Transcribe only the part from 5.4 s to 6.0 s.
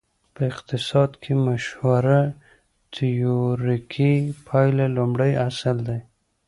اصل دی.